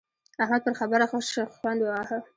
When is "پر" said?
0.65-0.73